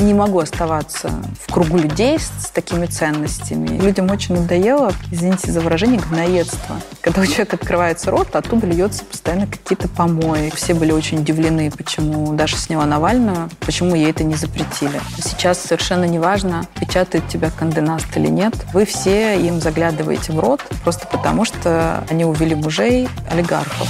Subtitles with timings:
[0.00, 1.12] не могу оставаться
[1.46, 3.78] в кругу людей с, с такими ценностями.
[3.78, 6.76] Людям очень надоело, извините за выражение, гноедство.
[7.00, 10.50] Когда у человека открывается рот, оттуда льется постоянно какие-то помои.
[10.54, 15.00] Все были очень удивлены, почему Даша сняла Навального, почему ей это не запретили.
[15.22, 18.54] Сейчас совершенно неважно, печатает тебя Канденаст или нет.
[18.72, 23.88] Вы все им заглядываете в рот просто потому, что они увели мужей олигархов.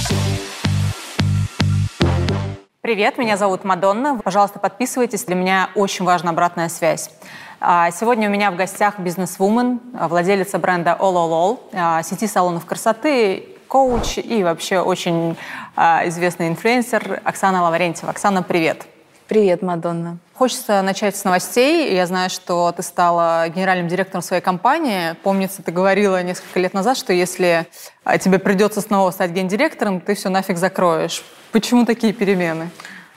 [2.81, 4.21] Привет, меня зовут Мадонна.
[4.23, 5.25] Пожалуйста, подписывайтесь.
[5.25, 7.11] Для меня очень важна обратная связь.
[7.59, 14.17] А, сегодня у меня в гостях бизнес-вумен, владелица бренда All All, сети салонов красоты, коуч
[14.19, 15.35] и вообще очень
[15.75, 18.11] а, известный инфлюенсер Оксана Лаврентьева.
[18.11, 18.87] Оксана, привет.
[19.29, 20.17] Привет, Мадонна.
[20.33, 21.93] Хочется начать с новостей.
[21.93, 25.13] Я знаю, что ты стала генеральным директором своей компании.
[25.21, 27.67] Помнится, ты говорила несколько лет назад, что если
[28.03, 31.23] а, тебе придется снова стать гендиректором, ты все нафиг закроешь.
[31.51, 32.71] Почему такие перемены?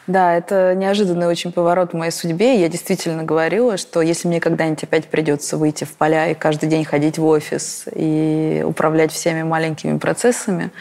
[0.06, 2.61] Да, это неожиданный очень поворот в моей судьбе.
[2.61, 6.84] Я действительно говорила, что если мне когда-нибудь опять придется выйти в поля и каждый день
[6.84, 10.72] ходить в офис и управлять всеми маленькими процессами,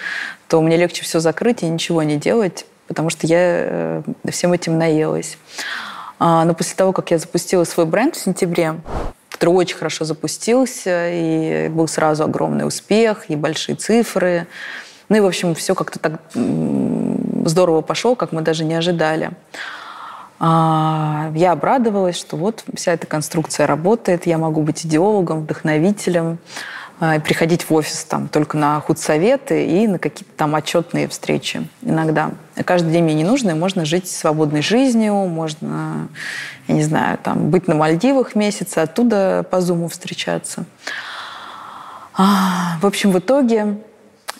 [0.49, 4.77] то мне легче все закрыть и ничего не делать, потому что я э, всем этим
[4.77, 5.37] наелась.
[6.19, 8.75] А, но после того, как я запустила свой бренд в сентябре,
[9.29, 14.45] который очень хорошо запустился, и был сразу огромный успех, и большие цифры,
[15.07, 16.19] ну и, в общем, все как-то так
[17.45, 19.31] здорово пошло, как мы даже не ожидали.
[20.37, 26.39] А, я обрадовалась, что вот вся эта конструкция работает, я могу быть идеологом, вдохновителем,
[27.03, 32.29] а, приходить в офис там только на худсоветы и на какие-то там отчетные встречи иногда.
[32.63, 36.09] Каждый день мне не нужно, и можно жить свободной жизнью, можно,
[36.67, 40.65] я не знаю, там, быть на Мальдивах месяц, оттуда по Зуму встречаться.
[42.13, 43.79] А, в общем, в итоге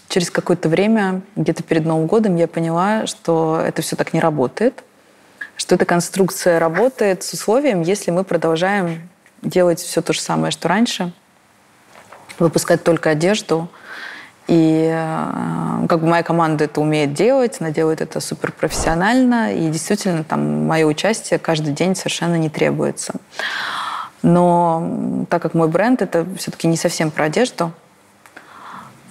[0.07, 4.83] через какое-то время, где-то перед Новым годом, я поняла, что это все так не работает,
[5.55, 9.09] что эта конструкция работает с условием, если мы продолжаем
[9.41, 11.11] делать все то же самое, что раньше–
[12.42, 13.70] выпускать только одежду.
[14.47, 19.69] И э, как бы моя команда это умеет делать, она делает это супер профессионально, и
[19.69, 23.13] действительно там мое участие каждый день совершенно не требуется.
[24.24, 27.72] Но так как мой бренд это все-таки не совсем про одежду,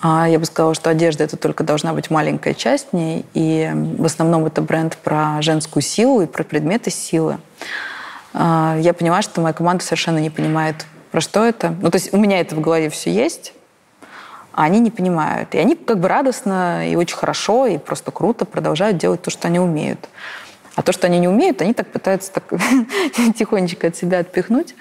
[0.02, 4.04] а я бы сказала, что одежда это только должна быть маленькая часть ней, и в
[4.04, 7.38] основном это бренд про женскую силу и про предметы силы.
[8.32, 11.74] А, я поняла, что моя команда совершенно не понимает про что это.
[11.80, 13.52] Ну, то есть у меня это в голове все есть,
[14.52, 15.54] а они не понимают.
[15.54, 19.48] И они как бы радостно и очень хорошо, и просто круто продолжают делать то, что
[19.48, 20.08] они умеют.
[20.76, 22.44] А то, что они не умеют, они так пытаются так
[23.36, 24.74] тихонечко от себя отпихнуть.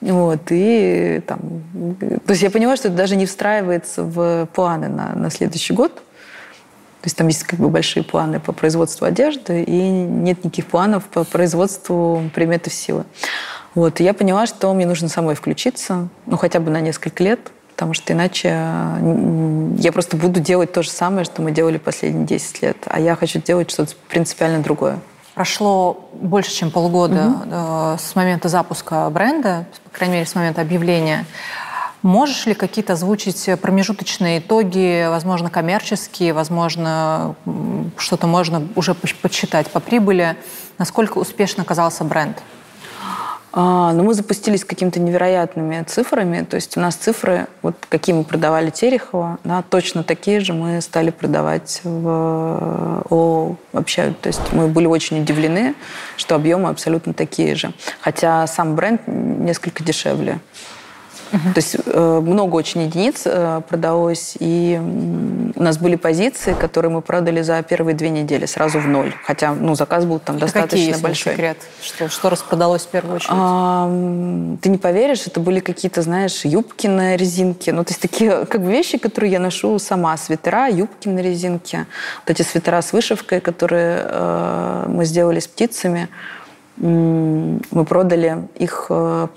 [0.00, 1.38] Вот, и там...
[2.26, 5.94] То есть я понимаю, что это даже не встраивается в планы на, на следующий год.
[5.94, 11.04] То есть там есть как бы большие планы по производству одежды, и нет никаких планов
[11.04, 13.04] по производству предметов силы.
[13.74, 17.40] Вот, и я поняла, что мне нужно самой включиться, ну, хотя бы на несколько лет,
[17.74, 18.48] потому что иначе
[19.78, 23.16] я просто буду делать то же самое, что мы делали последние 10 лет, а я
[23.16, 25.00] хочу делать что-то принципиально другое.
[25.34, 27.98] Прошло больше, чем полгода угу.
[27.98, 31.26] с момента запуска бренда, по крайней мере, с момента объявления.
[32.02, 37.34] Можешь ли какие-то озвучить промежуточные итоги, возможно, коммерческие, возможно,
[37.96, 40.36] что-то можно уже подсчитать по прибыли?
[40.78, 42.36] Насколько успешно оказался бренд?
[43.56, 46.44] А, но мы запустились какими-то невероятными цифрами.
[46.44, 50.80] То есть у нас цифры, вот какие мы продавали Терехова, да, точно такие же мы
[50.80, 54.12] стали продавать в ООО вообще.
[54.20, 55.76] То есть мы были очень удивлены,
[56.16, 57.72] что объемы абсолютно такие же.
[58.00, 60.40] Хотя сам бренд несколько дешевле.
[61.54, 64.80] То есть э, много очень единиц э, продалось, и
[65.54, 69.12] у нас были позиции, которые мы продали за первые две недели сразу в ноль.
[69.24, 71.32] Хотя ну, заказ был там достаточно какие, большой.
[71.32, 71.58] секрет?
[71.82, 73.32] Что, что распродалось в первую очередь?
[73.32, 77.72] А, ты не поверишь, это были какие-то, знаешь, юбки на резинке.
[77.72, 80.16] Ну, то есть такие как бы вещи, которые я ношу сама.
[80.16, 81.86] Свитера, юбки на резинке.
[82.26, 86.08] Вот эти свитера с вышивкой, которые э, мы сделали с птицами,
[86.76, 89.28] мы продали их э,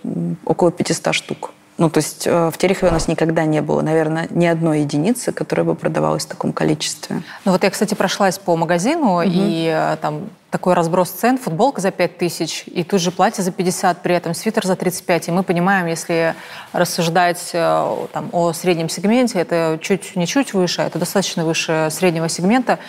[0.46, 1.52] около 500 штук.
[1.78, 5.32] Ну, то есть э, в Терехове у нас никогда не было, наверное, ни одной единицы,
[5.32, 7.22] которая бы продавалась в таком количестве.
[7.46, 9.24] Ну вот я, кстати, прошлась по магазину, угу.
[9.26, 13.52] и э, там такой разброс цен, футболка за 5 тысяч, и тут же платье за
[13.52, 15.28] 50, при этом свитер за 35.
[15.28, 16.34] И мы понимаем, если
[16.74, 21.90] рассуждать э, там, о среднем сегменте, это чуть не чуть выше, а это достаточно выше
[21.92, 22.80] среднего сегмента.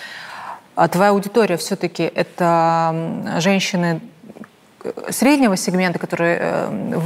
[0.76, 2.94] А твоя аудитория все-таки это
[3.38, 4.00] женщины
[5.10, 7.00] среднего сегмента, которые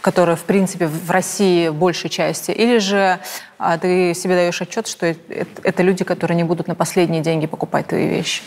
[0.00, 3.18] которая, в принципе, в России в большей части, или же
[3.58, 7.46] а, ты себе даешь отчет, что это, это люди, которые не будут на последние деньги
[7.46, 8.42] покупать твои вещи?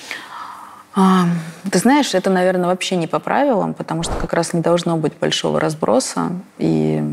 [0.95, 1.25] А,
[1.69, 5.13] ты знаешь, это, наверное, вообще не по правилам, потому что как раз не должно быть
[5.19, 7.03] большого разброса, и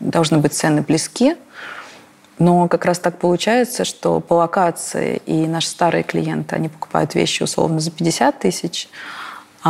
[0.00, 1.36] должны быть цены близки.
[2.38, 7.42] Но как раз так получается, что по локации и наши старые клиенты, они покупают вещи
[7.42, 8.88] условно за 50 тысяч,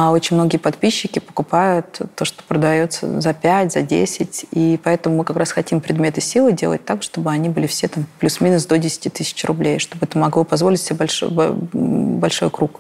[0.00, 4.46] а очень многие подписчики покупают то, что продается за 5, за 10.
[4.52, 8.06] И поэтому мы как раз хотим предметы силы делать так, чтобы они были все там
[8.20, 12.78] плюс-минус до 10 тысяч рублей, чтобы это могло позволить себе большой, большой круг.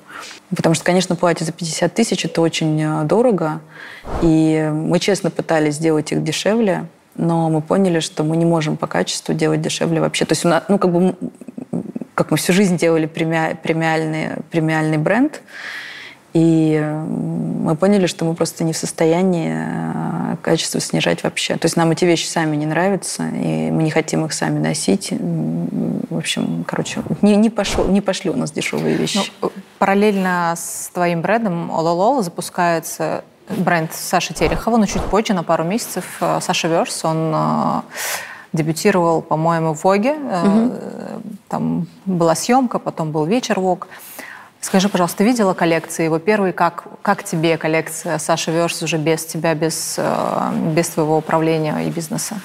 [0.54, 3.62] Потому что, конечно, платье за 50 тысяч– это очень э, дорого.
[4.22, 6.86] И мы честно пытались сделать их дешевле,
[7.16, 10.24] но мы поняли, что мы не можем по качеству делать дешевле вообще.
[10.24, 11.16] То есть у нас, ну, как бы,
[12.14, 15.40] как мы всю жизнь делали премиальный, премиальный бренд,
[16.34, 21.54] и мы поняли, что мы просто не в состоянии э, качество снижать вообще.
[21.56, 25.10] То есть нам эти вещи сами не нравятся, и мы не хотим их сами носить.
[25.10, 29.20] В общем, короче, не, не, пошло, не пошли у нас дешевые вещи.
[29.40, 35.64] Ну, параллельно с твоим брендом Ололол запускается бренд Саши Терехова, но чуть позже, на пару
[35.64, 37.82] месяцев, э, Саша Верс, он
[38.52, 40.12] дебютировал, по-моему, в Воге.
[40.12, 40.72] Угу.
[41.48, 43.88] Там была съемка, потом был вечер Вог.
[44.60, 46.52] Скажи, пожалуйста, ты видела коллекции его первые?
[46.52, 49.98] Как, как тебе коллекция Саша Верс уже без тебя, без,
[50.74, 52.40] без твоего управления и бизнеса?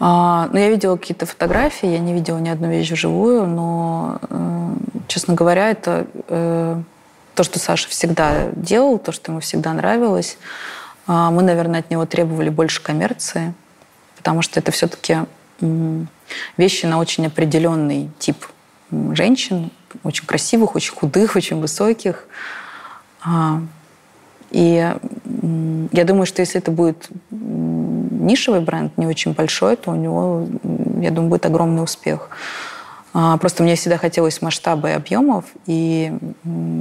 [0.00, 4.20] А, ну, я видела какие-то фотографии, я не видела ни одну вещь вживую, но,
[5.08, 6.06] честно говоря, это
[7.34, 10.38] то, что Саша всегда делал, то, что ему всегда нравилось.
[11.06, 13.54] А, мы, наверное, от него требовали больше коммерции,
[14.16, 15.18] потому что это все-таки
[16.56, 18.46] вещи на очень определенный тип
[19.12, 19.70] женщин,
[20.02, 22.26] очень красивых, очень худых, очень высоких.
[23.24, 23.60] А,
[24.50, 24.94] и
[25.92, 30.46] я думаю, что если это будет нишевый бренд, не очень большой, то у него,
[31.00, 32.28] я думаю, будет огромный успех.
[33.12, 35.44] А, просто мне всегда хотелось масштаба и объемов.
[35.66, 36.12] И,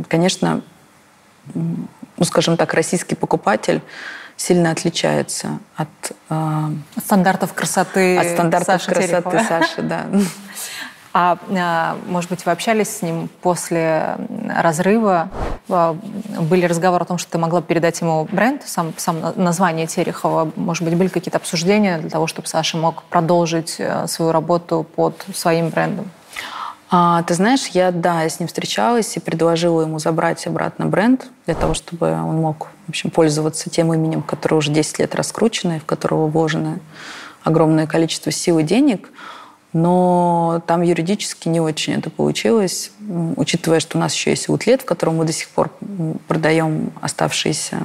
[0.07, 0.61] конечно,
[1.53, 3.81] ну, скажем так, российский покупатель
[4.35, 5.87] сильно отличается от,
[6.29, 6.65] э,
[6.95, 9.43] от стандартов красоты от стандартов Саши красоты Терехова.
[9.47, 10.05] Саши, да.
[11.13, 14.17] А, а, может быть, вы общались с ним после
[14.49, 15.29] разрыва?
[15.67, 20.51] Были разговоры о том, что ты могла передать ему бренд, сам, сам название Терехова?
[20.55, 25.23] Может быть, были какие-то обсуждения для того, чтобы Саша мог продолжить э, свою работу под
[25.33, 26.09] своим брендом?
[26.89, 31.27] А, ты знаешь, я, да, я с ним встречалась и предложила ему забрать обратно бренд
[31.45, 35.77] для того, чтобы он мог, в общем, пользоваться тем именем, которое уже 10 лет раскручено,
[35.77, 36.79] и в которого вложено
[37.43, 39.09] огромное количество сил и денег.
[39.73, 42.91] Но там юридически не очень это получилось,
[43.35, 45.71] учитывая, что у нас еще есть утлет, в котором мы до сих пор
[46.27, 47.79] продаем оставшиеся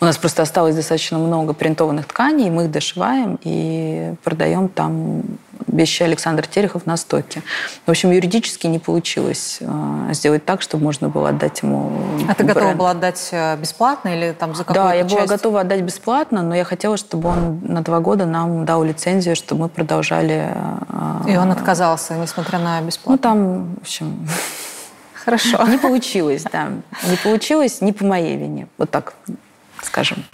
[0.00, 5.22] у нас просто осталось достаточно много принтованных тканей, мы их дошиваем и продаем там
[5.66, 7.42] вещи Александр Терехов на стоке.
[7.86, 11.92] В общем, юридически не получилось э, сделать так, чтобы можно было отдать ему
[12.28, 15.14] А ты готова была отдать э, бесплатно или там за какую-то Да, я часть?
[15.14, 19.36] была готова отдать бесплатно, но я хотела, чтобы он на два года нам дал лицензию,
[19.36, 20.52] чтобы мы продолжали...
[20.88, 23.12] Э, и он отказался, несмотря на бесплатно?
[23.12, 24.28] Ну, там, в общем...
[25.14, 25.62] Хорошо.
[25.68, 26.68] Не получилось, да.
[27.06, 28.66] Не получилось не по моей вине.
[28.78, 29.12] Вот так
[29.84, 30.24] скажем.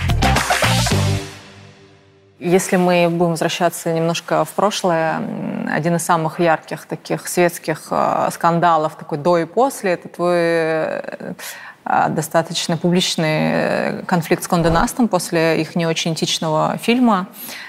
[2.45, 5.23] Если мы будем возвращаться немножко в прошлое,
[5.73, 11.35] один из самых ярких таких светских э, скандалов, такой до и после, это твой э,
[12.11, 14.71] достаточно публичный э, конфликт с Кондо
[15.09, 17.29] после их не очень этичного фильма.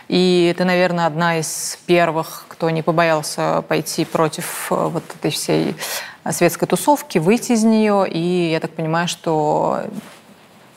[0.10, 5.76] И ты, наверное, одна из первых, кто не побоялся пойти против вот этой всей
[6.32, 8.06] светской тусовки, выйти из нее.
[8.10, 9.84] И я так понимаю, что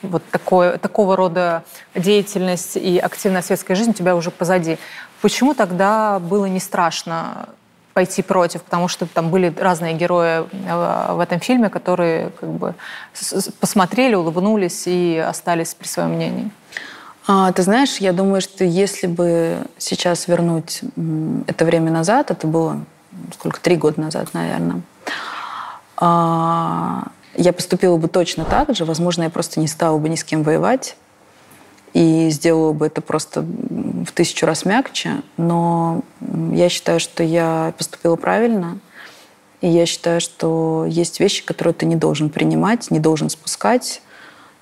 [0.01, 1.63] вот такое, такого рода
[1.95, 4.77] деятельность и активная светская жизнь у тебя уже позади.
[5.21, 7.49] Почему тогда было не страшно
[7.93, 12.75] пойти против, потому что там были разные герои э, в этом фильме, которые как бы
[13.59, 16.49] посмотрели, улыбнулись и остались при своем мнении.
[17.27, 20.81] А, ты знаешь, я думаю, что если бы сейчас вернуть
[21.47, 22.79] это время назад, это было
[23.33, 24.81] сколько, три года назад, наверное,
[25.97, 27.03] а,
[27.39, 28.85] я поступила бы точно так же.
[28.85, 30.97] Возможно, я просто не стала бы ни с кем воевать
[31.93, 35.21] и сделала бы это просто в тысячу раз мягче.
[35.37, 36.01] Но
[36.51, 38.79] я считаю, что я поступила правильно.
[39.61, 44.01] И я считаю, что есть вещи, которые ты не должен принимать, не должен спускать.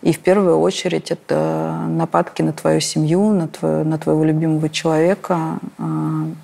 [0.04, 5.60] И в первую очередь это нападки на твою семью, на, твою, на твоего любимого человека,
[5.80, 5.84] а,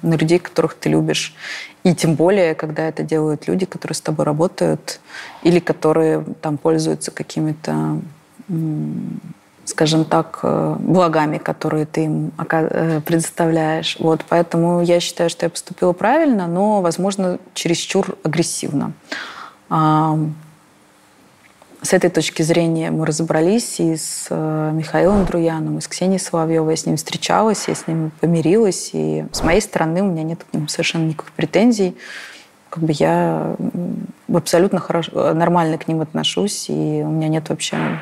[0.01, 1.35] на людей, которых ты любишь.
[1.83, 4.99] И тем более, когда это делают люди, которые с тобой работают
[5.43, 7.99] или которые там пользуются какими-то,
[9.65, 13.97] скажем так, э, благами, которые ты им э, предоставляешь.
[13.99, 18.93] Вот, поэтому я считаю, что я поступила правильно, но, возможно, чересчур агрессивно.
[21.83, 26.73] С этой точки зрения мы разобрались и с э, Михаилом Друяном, и с Ксенией Соловьевой.
[26.73, 28.91] Я с ним встречалась, я с ним помирилась.
[28.93, 31.97] И с моей стороны у меня нет к ним совершенно никаких претензий.
[32.69, 33.57] Как бы я
[34.33, 37.99] абсолютно хорошо, нормально к ним отношусь, и у меня нет вообще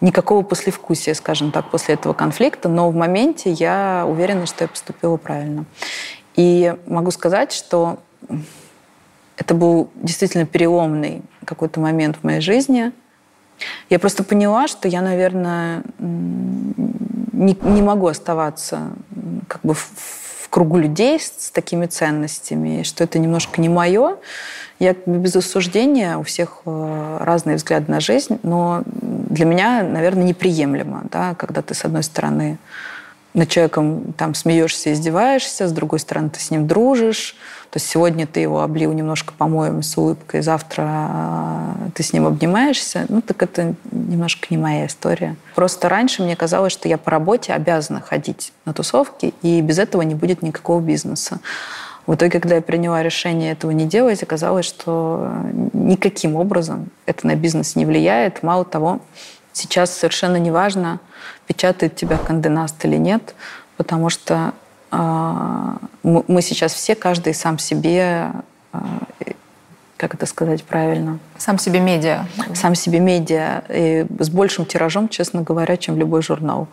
[0.00, 2.68] никакого послевкусия, скажем так, после этого конфликта.
[2.68, 5.64] Но в моменте я уверена, что я поступила правильно.
[6.36, 7.98] И могу сказать, что
[9.36, 12.92] это был действительно переломный какой-то момент в моей жизни.
[13.90, 18.90] Я просто поняла, что я, наверное, не, не могу оставаться
[19.48, 24.16] как бы в, в кругу людей с, с такими ценностями, что это немножко не мое.
[24.80, 31.04] Я без осуждения, у всех э, разные взгляды на жизнь, но для меня, наверное, неприемлемо,
[31.10, 32.58] да, когда ты, с одной стороны,
[33.34, 37.36] над человеком там смеешься, издеваешься, с другой стороны, ты с ним дружишь,
[37.70, 42.26] то есть сегодня ты его облил немножко помоем с улыбкой, завтра а, ты с ним
[42.26, 43.06] обнимаешься.
[43.08, 45.34] Ну, так это немножко не моя история.
[45.56, 50.02] Просто раньше мне казалось, что я по работе обязана ходить на тусовки, и без этого
[50.02, 51.40] не будет никакого бизнеса.
[52.06, 55.32] В итоге, когда я приняла решение этого не делать, оказалось, что
[55.72, 58.44] никаким образом это на бизнес не влияет.
[58.44, 59.00] Мало того,
[59.54, 61.00] сейчас совершенно неважно,
[61.46, 63.34] печатает тебя Канденаст или нет,
[63.78, 64.52] потому что
[64.90, 68.30] а, мы сейчас все, каждый сам себе,
[68.72, 68.84] а,
[69.96, 71.18] как это сказать правильно?
[71.38, 72.26] Сам себе медиа.
[72.54, 73.62] Сам себе медиа.
[73.68, 76.68] И с большим тиражом, честно говоря, чем любой журнал.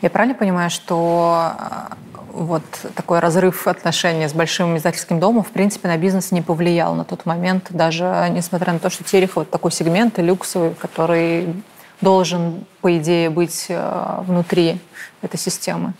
[0.00, 1.92] Я правильно понимаю, что а,
[2.32, 2.62] вот
[2.94, 7.26] такой разрыв отношений с большим издательским домом, в принципе, на бизнес не повлиял на тот
[7.26, 11.62] момент, даже несмотря на то, что Терехов такой сегмент люксовый, который
[12.02, 14.78] должен, по идее, быть внутри
[15.22, 15.94] этой системы.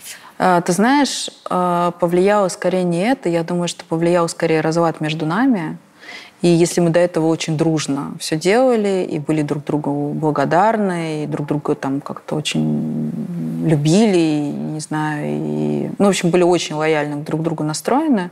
[0.45, 5.25] А, ты знаешь, а, повлияло скорее не это, я думаю, что повлиял скорее разлад между
[5.25, 5.79] нами.
[6.41, 11.27] И если мы до этого очень дружно все делали и были друг другу благодарны, и
[11.29, 13.13] друг друга там как-то очень
[13.65, 18.31] любили, и, не знаю, и, ну, в общем, были очень лояльно друг к другу настроены,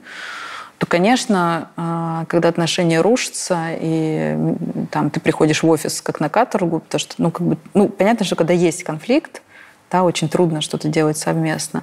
[0.80, 4.34] то, конечно, а, когда отношения рушатся, и
[4.90, 8.24] там ты приходишь в офис как на каторгу, потому что, ну, как бы, ну, понятно,
[8.24, 9.42] что когда есть конфликт,
[9.92, 11.82] да, очень трудно что-то делать совместно.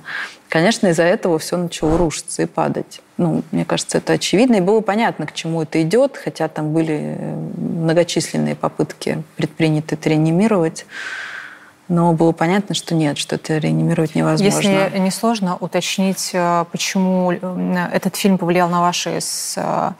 [0.49, 3.01] Конечно, из-за этого все начало рушиться и падать.
[3.17, 7.19] Ну, мне кажется, это очевидно, и было понятно, к чему это идет, хотя там были
[7.55, 10.87] многочисленные попытки предприняты это реанимировать.
[11.89, 14.45] Но было понятно, что нет, что это реанимировать невозможно.
[14.45, 19.91] Если не сложно уточнить, э, почему э, этот фильм повлиял на ваши с э,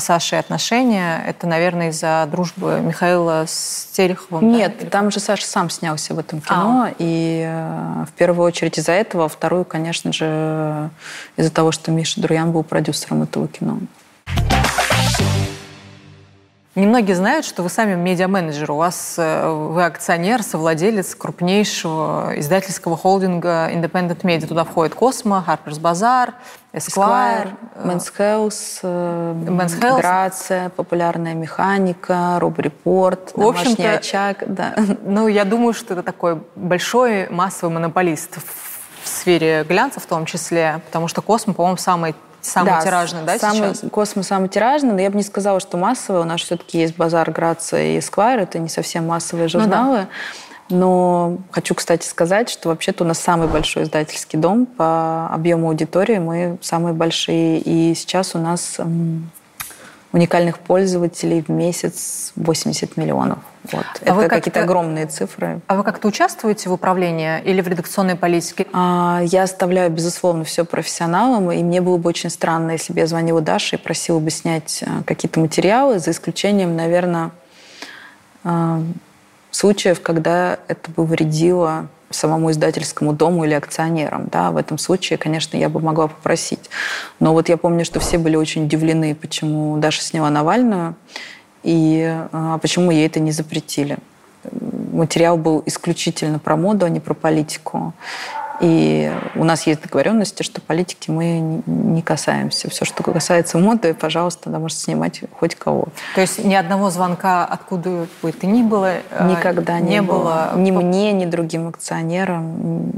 [0.00, 4.52] Сашей отношения, это, наверное, из-за дружбы Михаила с Тереховым?
[4.52, 4.90] Нет, да?
[4.90, 6.94] там же Саша сам снялся в этом кино, а.
[6.98, 7.50] и
[8.06, 10.90] в первую очередь из-за этого, а вторую, конечно же,
[11.36, 13.78] из-за того, что Миша Друян был продюсером этого кино.
[16.78, 18.70] Немногие знают, что вы сами медиа-менеджер.
[18.70, 24.46] У вас э, вы акционер, совладелец крупнейшего издательского холдинга Independent Media.
[24.46, 26.34] Туда входит Космо, Harper's Bazaar,
[26.72, 27.48] Esquire,
[27.82, 29.98] Men's Health, Men's Health.
[29.98, 34.44] Грация, популярная механика, Роб Репорт, домашний очаг.
[34.46, 34.76] Да.
[35.02, 38.38] Ну, я думаю, что это такой большой массовый монополист
[39.02, 43.38] в сфере глянца в том числе, потому что Космо, по-моему, самый Самый да, тиражный, да,
[43.38, 43.90] самый, сейчас?
[43.90, 46.22] Космос самый тиражный, но я бы не сказала, что массовый.
[46.22, 48.40] У нас все-таки есть Базар, Грация и Эсквайр.
[48.40, 49.98] Это не совсем массовые журналы.
[49.98, 50.08] Ну, да.
[50.70, 56.18] Но хочу, кстати, сказать, что вообще-то у нас самый большой издательский дом по объему аудитории.
[56.18, 57.58] Мы самые большие.
[57.58, 58.78] И сейчас у нас
[60.12, 63.38] уникальных пользователей в месяц 80 миллионов.
[63.72, 63.84] Вот.
[64.04, 65.60] А Это какие-то огромные цифры.
[65.66, 68.66] А вы как-то участвуете в управлении или в редакционной политике?
[68.72, 73.06] А, я оставляю, безусловно, все профессионалам, и мне было бы очень странно, если бы я
[73.06, 77.30] звонила Даше и просила бы снять а, какие-то материалы, за исключением, наверное,
[78.44, 78.82] а,
[79.50, 84.28] случаев, когда это бы вредило самому издательскому дому или акционерам.
[84.30, 86.70] Да, в этом случае, конечно, я бы могла попросить.
[87.20, 90.94] Но вот я помню, что все были очень удивлены, почему Даша сняла Навальную,
[91.68, 93.98] и а, почему ей это не запретили.
[94.92, 97.92] Материал был исключительно про моду, а не про политику.
[98.60, 102.68] И у нас есть договоренности, что политики мы не касаемся.
[102.70, 105.88] Все, что касается моды, пожалуйста, да, можете снимать хоть кого.
[106.14, 110.50] То есть ни одного звонка, откуда бы это ни было, э, никогда не, не было.
[110.52, 110.58] было.
[110.60, 112.92] Ни мне, ни другим акционерам,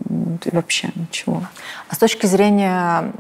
[0.51, 1.43] вообще ничего.
[1.89, 3.13] А с точки зрения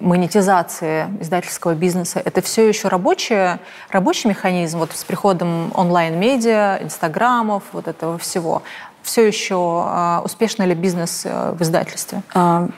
[0.00, 3.58] монетизации издательского бизнеса, это все еще рабочий,
[3.90, 8.62] рабочий механизм вот с приходом онлайн-медиа, инстаграмов, вот этого всего?
[9.02, 12.22] Все еще а, успешно ли бизнес э, в издательстве?
[12.34, 12.68] А,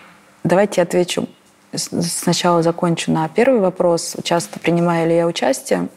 [0.45, 1.29] давайте отвечу.
[1.75, 4.17] Сначала закончу на первый вопрос.
[4.23, 5.89] Часто принимаю ли я участие?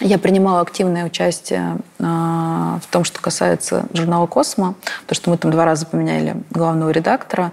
[0.00, 4.74] Я принимала активное участие э, в том, что касается журнала «Космо»,
[5.06, 7.52] то, что мы там два раза поменяли главного редактора.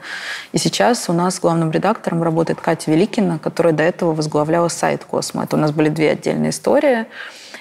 [0.51, 5.45] И сейчас у нас главным редактором работает Катя Великина, которая до этого возглавляла сайт «Космо».
[5.45, 7.05] Это у нас были две отдельные истории.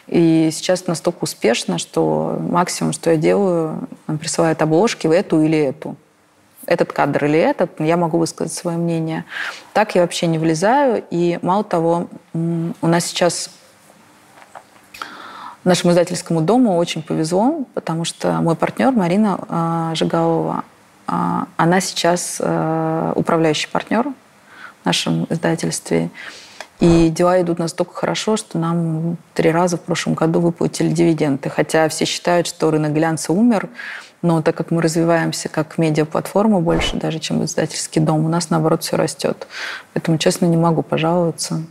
[0.08, 3.88] И сейчас настолько успешно, что максимум, что я делаю,
[4.20, 5.96] присылают обложки в эту или эту
[6.66, 9.24] этот кадр или этот, я могу высказать свое мнение.
[9.72, 11.02] Так я вообще не влезаю.
[11.10, 13.50] И мало того, у нас сейчас
[15.64, 20.64] нашему издательскому дому очень повезло, потому что мой партнер Марина э, Жигалова,
[21.06, 21.12] э,
[21.56, 26.10] она сейчас э, управляющий партнер в нашем издательстве.
[26.82, 31.48] И дела идут настолько хорошо, что нам три раза в прошлом году выплатили дивиденды.
[31.48, 33.68] Хотя все считают, что рынок глянца умер,
[34.20, 38.82] но так как мы развиваемся как медиаплатформа больше даже, чем издательский дом, у нас, наоборот,
[38.82, 39.46] все растет.
[39.94, 41.62] Поэтому, честно, не могу пожаловаться.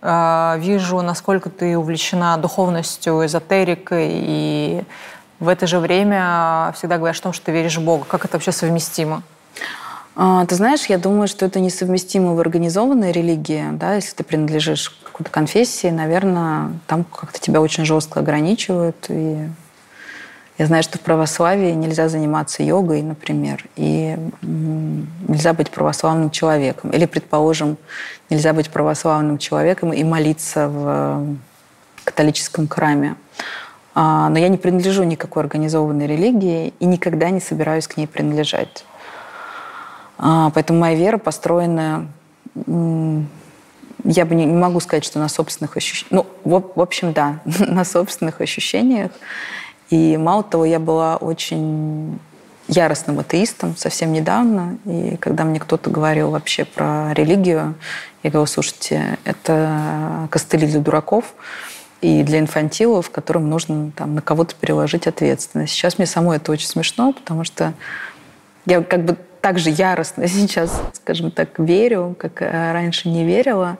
[0.00, 4.84] А, вижу, насколько ты увлечена духовностью, эзотерикой, и
[5.40, 8.04] в это же время всегда говоришь о том, что ты веришь в Бога.
[8.04, 9.24] Как это вообще совместимо?
[10.14, 13.64] А, ты знаешь, я думаю, что это несовместимо в организованной религии.
[13.72, 13.94] Да?
[13.94, 19.06] Если ты принадлежишь какой-то конфессии, наверное, там как-то тебя очень жестко ограничивают.
[19.08, 19.48] И
[20.58, 26.90] я знаю, что в православии нельзя заниматься йогой, например, и нельзя быть православным человеком.
[26.90, 27.78] Или, предположим,
[28.28, 31.36] нельзя быть православным человеком и молиться в
[32.04, 33.16] католическом храме.
[33.94, 38.84] А, но я не принадлежу никакой организованной религии и никогда не собираюсь к ней принадлежать.
[40.18, 42.08] А, поэтому моя вера построена
[44.04, 46.26] я бы не, могу сказать, что на собственных ощущениях.
[46.44, 49.12] Ну, в, в общем, да, на собственных ощущениях.
[49.90, 52.18] И мало того, я была очень
[52.68, 54.78] яростным атеистом совсем недавно.
[54.84, 57.74] И когда мне кто-то говорил вообще про религию,
[58.22, 61.34] я говорила, слушайте, это костыли для дураков
[62.00, 65.72] и для инфантилов, которым нужно там, на кого-то переложить ответственность.
[65.72, 67.74] Сейчас мне самой это очень смешно, потому что
[68.66, 73.76] я как бы так же яростно сейчас, скажем так, верю, как раньше не верила.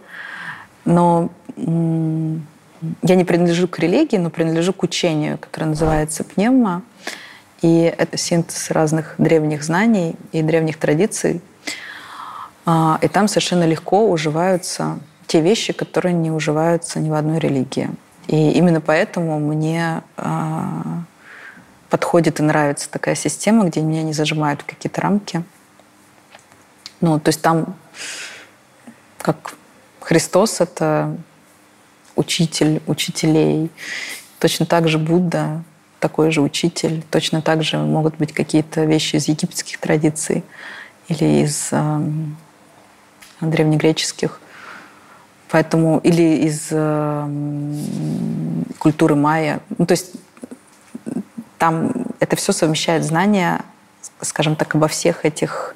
[0.84, 6.82] Но я не принадлежу к религии, но принадлежу к учению, которое называется пневма.
[7.62, 11.40] И это синтез разных древних знаний и древних традиций.
[12.66, 14.98] А, и там совершенно легко уживаются
[15.28, 17.90] те вещи, которые не уживаются ни в одной религии.
[18.26, 21.04] И именно поэтому мне а,
[21.88, 25.44] подходит и нравится такая система, где меня не зажимают в какие-то рамки.
[27.02, 27.76] Ну, то есть там
[29.18, 29.54] как
[30.00, 31.16] Христос— это
[32.16, 33.70] учитель учителей.
[34.38, 35.62] Точно так же Будда
[35.98, 37.04] такой же учитель.
[37.10, 40.44] Точно так же могут быть какие-то вещи из египетских традиций
[41.08, 42.00] или из э,
[43.40, 44.40] древнегреческих.
[45.50, 47.28] Поэтому или из э,
[48.78, 49.60] культуры майя.
[49.78, 50.12] Ну, то есть
[51.58, 53.60] там это все совмещает знания,
[54.20, 55.74] скажем так, обо всех этих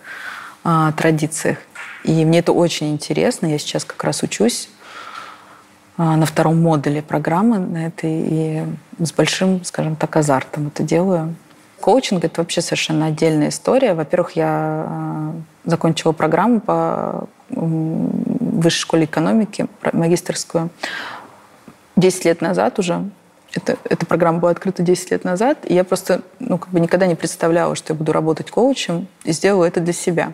[0.67, 1.59] э, традициях.
[2.05, 3.47] И мне это очень интересно.
[3.47, 4.69] Я сейчас как раз учусь
[5.97, 8.65] а, на втором модуле программы на этой и
[8.99, 11.35] с большим, скажем так, азартом это делаю.
[11.81, 13.95] Коучинг— это вообще совершенно отдельная история.
[13.95, 20.71] Во-первых, я а, закончила программу по высшей школе экономики, магистрскую,
[21.97, 23.09] 10 лет назад уже.
[23.57, 27.07] Это, эта программа была открыта 10 лет назад, и я просто ну, как бы никогда
[27.07, 30.33] не представляла, что я буду работать коучем, и сделала это для себя.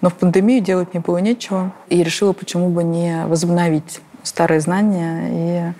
[0.00, 5.74] Но в пандемию делать мне было нечего, и решила, почему бы не возобновить старые знания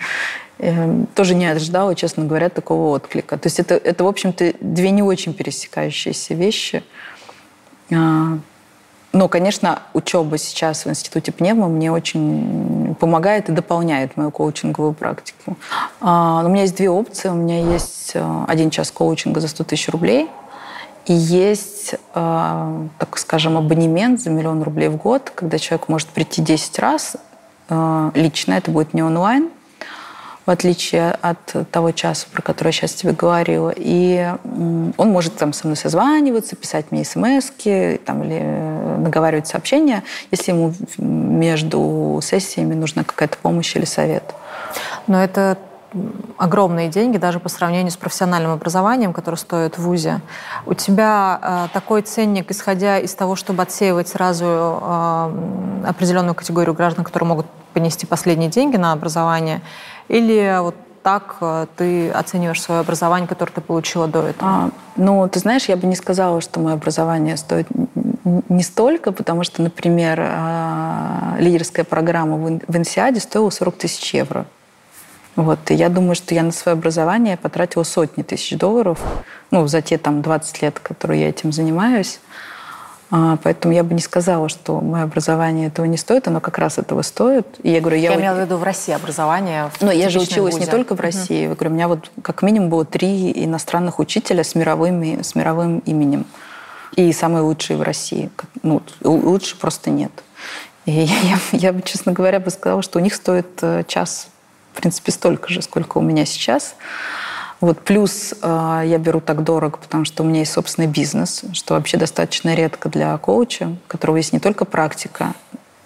[0.59, 3.37] и, и тоже не ожидала, честно говоря, такого отклика.
[3.37, 6.83] То есть это, это в общем-то, две не очень пересекающиеся вещи.
[9.13, 15.57] Но, конечно, учеба сейчас в Институте пневмо мне очень помогает и дополняет мою коучинговую практику.
[16.01, 17.29] А, у меня есть две опции.
[17.29, 20.29] У меня есть э, один час коучинга за 100 тысяч рублей–
[21.05, 26.41] и есть, э, так скажем, абонемент за миллион рублей в год, когда человек может прийти
[26.41, 27.17] 10 раз
[27.73, 29.51] Э, лично, это будет не онлайн,
[30.47, 33.73] в отличие от того часа, про который я сейчас тебе говорила.
[33.75, 34.33] И
[34.97, 37.51] он может там со мной созваниваться, писать мне смс
[38.05, 44.35] там, или э, наговаривать сообщения, если ему между сессиями нужна какая-то помощь или совет.
[45.07, 45.59] Но это
[46.39, 50.21] огромные деньги даже по сравнению с профессиональным образованием, которое стоит в ВУЗе.
[50.67, 57.05] У тебя э, такой ценник, исходя из того, чтобы отсеивать сразу э, определенную категорию граждан,
[57.05, 59.61] которые могут понести последние деньги на образование,
[60.09, 64.51] или вот так э, ты оцениваешь свое образование, которое ты получила до этого?
[64.51, 67.67] А, ну, ты знаешь, я бы не сказала, что мое образование стоит
[68.25, 74.47] не столько, потому что, например, а, лидерская программа в Инсиаде стоила 40 тысяч евро.
[75.35, 75.71] Вот.
[75.71, 79.01] И я думаю, что я на свое образование потратила сотни тысяч долларов,
[79.51, 82.21] ну, за те там 20 лет, которые я этим занимаюсь.
[83.15, 86.79] А, поэтому я бы не сказала, что мое образование этого не стоит, оно как раз
[86.79, 87.47] этого стоит.
[87.63, 89.71] И я говорю, я, я имела в виду в России образование.
[89.83, 90.65] Но я же училась вузе.
[90.65, 91.45] не только в России.
[91.45, 91.51] Угу.
[91.51, 95.81] Я говорю, у меня вот как минимум было три иностранных учителя с, мировыми, с мировым
[95.81, 96.25] именем.
[96.97, 98.31] И самые лучшие в России.
[98.63, 100.13] Ну, лучше просто нет.
[100.87, 104.29] И я, я, я бы, честно говоря, бы сказала, что у них стоит э, час,
[104.73, 106.77] в принципе, столько же, сколько у меня сейчас.
[107.63, 111.75] Вот плюс э, я беру так дорого, потому что у меня есть собственный бизнес, что
[111.75, 115.35] вообще достаточно редко для коуча, у которого есть не только практика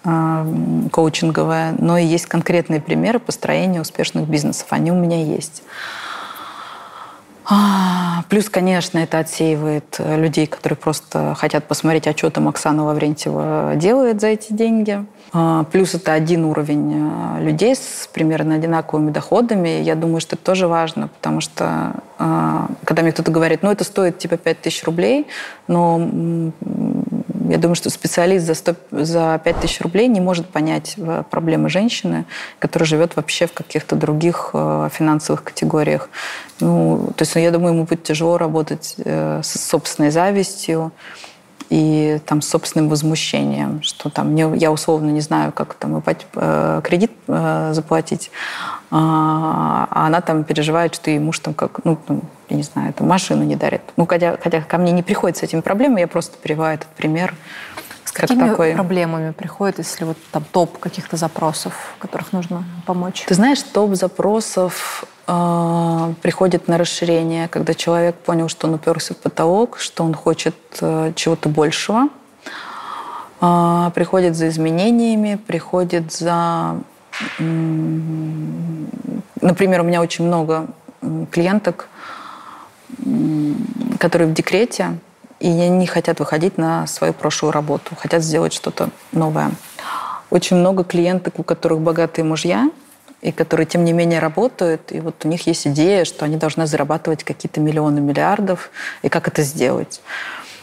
[0.03, 0.45] э,
[0.91, 4.65] коучинговая, но и есть конкретные примеры построения успешных бизнесов.
[4.71, 5.61] Они у меня есть.
[7.49, 13.73] А, плюс, конечно, это отсеивает людей, которые просто хотят посмотреть, а что там Оксана Лаврентьева
[13.75, 15.05] делает за эти деньги.
[15.31, 19.81] А, плюс это один уровень а, людей с примерно одинаковыми доходами.
[19.81, 24.17] Я думаю, что это тоже важно, потому что когда мне кто-то говорит, ну это стоит
[24.17, 25.27] типа 5000 рублей,
[25.67, 25.99] но
[27.49, 30.95] я думаю, что специалист за, 100, за 5000 рублей не может понять
[31.29, 32.25] проблемы женщины,
[32.59, 36.09] которая живет вообще в каких-то других финансовых категориях.
[36.59, 40.91] Ну, то есть я думаю, ему будет тяжело работать э, с собственной завистью,
[41.69, 47.71] и там собственным возмущением, что там я условно не знаю, как там э, кредит э,
[47.73, 48.31] заплатить,
[48.89, 52.93] а, а она там переживает, что ей муж там как, ну, там, я не знаю,
[52.93, 53.81] там машину не дарит.
[53.97, 57.33] Ну, хотя, хотя ко мне не приходит с этими проблемами, я просто прививаю этот пример.
[58.05, 58.73] С какими такой...
[58.73, 63.25] проблемами приходит, если вот там топ каких-то запросов, которых нужно помочь?
[63.27, 69.17] Ты знаешь, топ запросов э, приходит на расширение, когда человек понял, что он уперся в
[69.17, 72.07] потолок, что он хочет э, чего-то большего,
[73.41, 76.77] э, приходит за изменениями, приходит за...
[79.41, 80.67] Например, у меня очень много
[81.31, 81.89] клиенток,
[83.99, 84.97] которые в декрете,
[85.39, 89.51] и не хотят выходить на свою прошлую работу, хотят сделать что-то новое.
[90.29, 92.69] Очень много клиенток, у которых богатые мужья,
[93.21, 96.67] и которые, тем не менее, работают, и вот у них есть идея, что они должны
[96.67, 98.69] зарабатывать какие-то миллионы, миллиардов,
[99.01, 100.01] и как это сделать.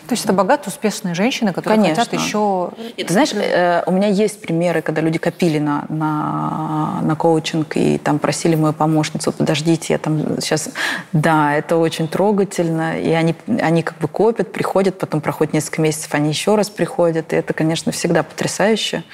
[0.06, 2.04] То есть это богатые, успешные женщины, которые Конечно.
[2.04, 2.70] хотят еще...
[2.96, 7.96] Ты знаешь, э, у меня есть примеры, когда люди копили на, на, на коучинг и
[7.96, 10.68] там просили мою помощницу, подождите, я там сейчас...
[11.12, 16.12] Да, это очень трогательно, и они, они как бы копят, приходят, потом проходит несколько месяцев,
[16.14, 19.04] они еще раз приходят, и это, конечно, всегда потрясающе.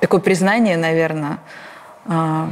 [0.00, 1.38] Такое признание, наверное,
[2.06, 2.50] а,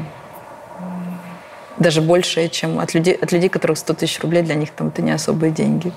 [1.78, 5.02] даже большее, чем от людей, от людей, которых 100 тысяч рублей, для них там это
[5.02, 5.92] не особые деньги.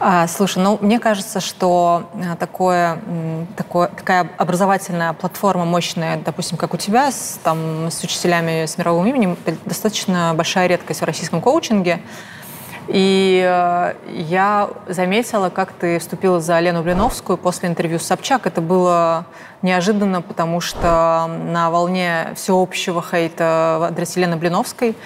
[0.00, 2.98] А, слушай, ну мне кажется, что э, такое,
[3.56, 9.06] такое, такая образовательная платформа мощная, допустим, как у тебя, с, там, с учителями с мировым
[9.06, 12.00] именем, это достаточно большая редкость в российском коучинге.
[12.86, 18.46] И э, я заметила, как ты вступила за Лену Блиновскую после интервью с Собчак.
[18.46, 19.26] Это было
[19.62, 24.96] неожиданно, потому что на волне всеобщего хейта в адрес Лены Блиновской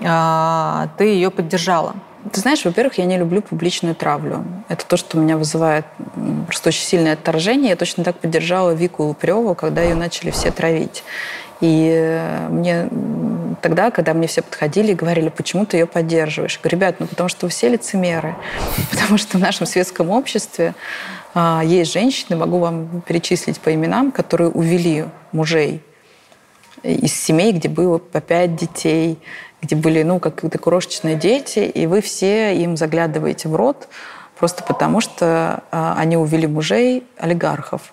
[0.00, 1.94] э, ты ее поддержала.
[2.32, 4.44] Ты знаешь, во-первых, я не люблю публичную травлю.
[4.68, 5.84] Это то, что меня вызывает
[6.46, 7.70] просто очень сильное отторжение.
[7.70, 11.04] Я точно так поддержала Вику Лупреву, когда ее начали все травить.
[11.60, 12.88] И э, мне
[13.62, 16.54] тогда, когда мне все подходили и говорили, почему ты ее поддерживаешь?
[16.54, 18.34] Я говорю, ребят, ну потому что вы все лицемеры.
[18.90, 20.74] Потому что в нашем светском обществе
[21.34, 25.82] а, есть женщины, могу вам перечислить по именам, которые увели мужей
[26.82, 29.18] из семей, где было по пять детей,
[29.62, 33.88] где были, ну, какие-то крошечные дети, и вы все им заглядываете в рот
[34.38, 37.92] просто потому, что а, они увели мужей олигархов.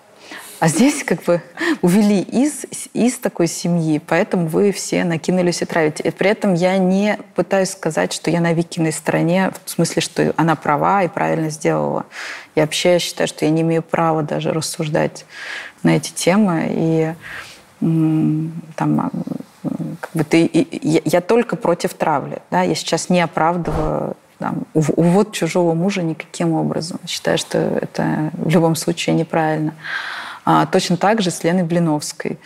[0.60, 1.42] А здесь как бы
[1.82, 6.02] увели из, из такой семьи, поэтому вы все накинулись и травите.
[6.04, 10.32] И при этом я не пытаюсь сказать, что я на Викиной стороне, в смысле, что
[10.36, 12.06] она права и правильно сделала.
[12.54, 15.24] Я вообще считаю, что я не имею права даже рассуждать
[15.82, 16.68] на эти темы.
[16.70, 17.14] И
[17.80, 19.10] там
[20.00, 20.50] как бы ты,
[20.82, 22.38] я, я только против травли.
[22.50, 22.62] Да?
[22.62, 26.98] Я сейчас не оправдываю там, увод чужого мужа никаким образом.
[27.06, 29.74] Считаю, что это в любом случае неправильно.
[30.44, 32.38] А, точно так же с Леной Блиновской.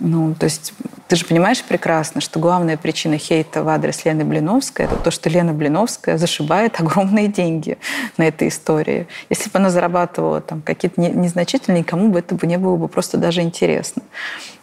[0.00, 0.72] Ну, то есть
[1.08, 5.28] ты же понимаешь прекрасно, что главная причина хейта в адрес Лены Блиновской– это то, что
[5.28, 7.78] Лена Блиновская зашибает огромные деньги
[8.16, 9.08] на этой истории.
[9.28, 13.18] Если бы она зарабатывала там какие-то незначительные, никому бы это бы не было бы просто
[13.18, 14.02] даже интересно.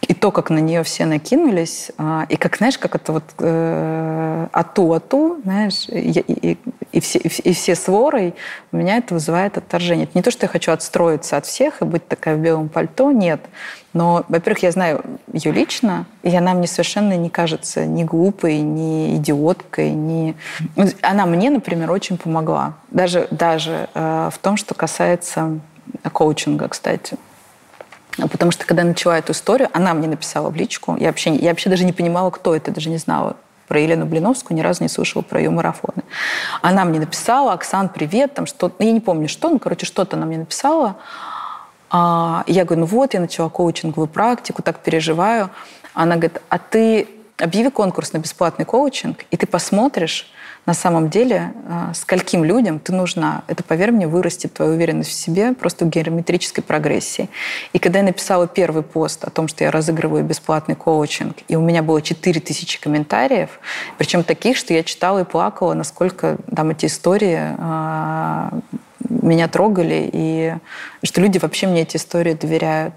[0.02, 4.47] И то, как на нее все накинулись, а, и как, знаешь, как это вот э,
[4.54, 6.58] ату-ату, знаешь, и, и,
[6.93, 8.36] и, все, и все сворой,
[8.71, 10.06] у меня это вызывает отторжение.
[10.06, 13.12] Это не то, что я хочу отстроиться от всех и быть такая в белом пальто,
[13.12, 13.41] нет.
[13.93, 19.15] Но, во-первых, я знаю ее лично, и она мне совершенно не кажется ни глупой, ни
[19.15, 20.36] идиоткой, ни...
[21.02, 22.73] Она мне, например, очень помогла.
[22.91, 25.60] Даже, даже э, в том, что касается
[26.12, 27.17] коучинга, кстати.
[28.17, 30.95] Потому что когда я начала эту историю, она мне написала в личку.
[31.00, 34.58] Я вообще, я вообще даже не понимала, кто это, даже не знала про Елену Блиновскую,
[34.58, 36.04] ни разу не слышала про ее марафоны.
[36.62, 40.26] Она мне написала, Оксан, привет, там что я не помню что, ну, короче, что-то она
[40.26, 40.95] мне написала.
[41.89, 45.50] А, я говорю, ну вот, я начала коучинговую практику, так переживаю.
[45.93, 50.32] Она говорит, а ты объяви конкурс на бесплатный коучинг, и ты посмотришь,
[50.67, 53.43] на самом деле, а, скольким людям ты нужна.
[53.47, 57.30] Это, поверь мне, вырастет твою уверенность в себе просто в геометрической прогрессии.
[57.71, 61.62] И когда я написала первый пост о том, что я разыгрываю бесплатный коучинг, и у
[61.62, 63.62] меня было 4000 комментариев,
[63.97, 68.52] причем таких, что я читала и плакала, насколько там эти истории а,
[69.10, 70.56] меня трогали, и
[71.04, 72.93] что люди вообще мне эти истории доверяют.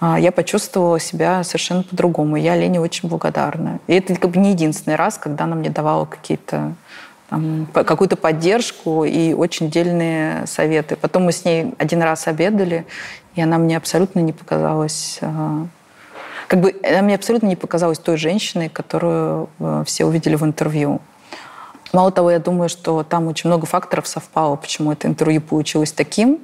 [0.00, 2.36] А, я почувствовала себя совершенно по-другому.
[2.36, 3.80] Я Лене очень благодарна.
[3.86, 6.74] И это как бы не единственный раз, когда она мне давала какие-то
[7.72, 10.94] какую-то поддержку и очень дельные советы.
[10.94, 12.86] Потом мы с ней один раз обедали,
[13.34, 15.66] и она мне абсолютно не показалась а,
[16.48, 21.00] как бы она мне абсолютно не показалась той женщиной, которую а, все увидели в интервью.
[21.92, 26.40] Мало того, я думаю, что там очень много факторов совпало, почему это интервью получилось таким.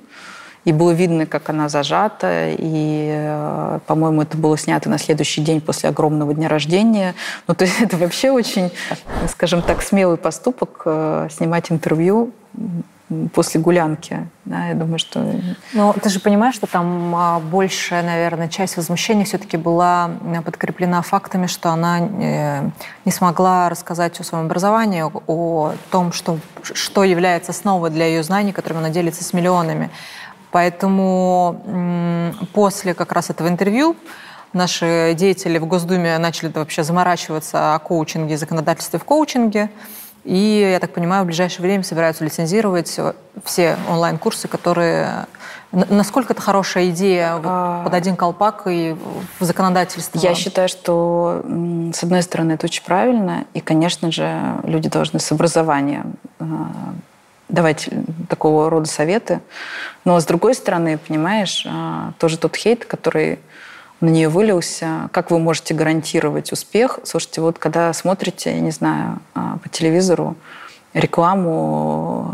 [0.65, 2.51] И было видно, как она зажата.
[2.51, 7.15] И, э, по-моему, это было снято на следующий день после огромного дня рождения.
[7.49, 8.71] Ну, то есть это вообще очень,
[9.29, 12.33] скажем так, смелый поступок э, снимать интервью
[13.33, 14.27] после гулянки.
[14.45, 15.25] Да, я думаю, что...
[15.73, 20.11] Ну, ты же понимаешь, что там а, большая, наверное, часть возмущения все-таки была
[20.45, 22.71] подкреплена фактами, что она э,
[23.05, 28.53] не смогла рассказать о своем образовании, о том, что, что является основой для ее знаний,
[28.53, 29.91] которыми она делится с миллионами.
[30.51, 33.97] Поэтому после как раз этого интервью
[34.53, 39.71] наши деятели в Госдуме начали вообще заморачиваться о коучинге, законодательстве в коучинге.
[40.25, 43.01] И, я так понимаю, в ближайшее время собираются лицензировать
[43.45, 45.27] все онлайн-курсы, которые...
[45.73, 47.83] Насколько это хорошая идея вот, а...
[47.85, 48.95] под один колпак и
[49.41, 50.19] в законодательство?
[50.19, 51.43] Я считаю, что,
[51.93, 56.45] с одной стороны, это очень правильно, и, конечно же, люди должны с образованием а,
[57.49, 57.89] давать
[58.29, 59.41] такого рода советы.
[60.05, 61.67] Но, с другой стороны, понимаешь,
[62.19, 63.39] тоже тот хейт, который
[64.03, 65.09] на нее вылился.
[65.13, 66.99] Как вы можете гарантировать успех?
[67.05, 70.37] Слушайте, вот когда смотрите, я не знаю, а, по телевизору
[70.93, 72.31] рекламу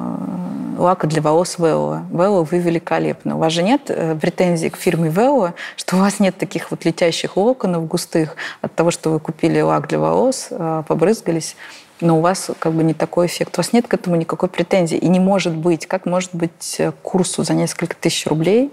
[0.76, 2.04] э, лака для волос Велла.
[2.10, 3.34] Велла, вы великолепны.
[3.34, 6.84] У вас же нет э, претензий к фирме Велла, что у вас нет таких вот
[6.84, 11.54] летящих локонов густых от того, что вы купили лак для волос, э, побрызгались,
[12.00, 13.58] но у вас как бы не такой эффект.
[13.58, 14.96] У вас нет к этому никакой претензии.
[14.96, 18.72] И не может быть, как может быть курсу за несколько тысяч рублей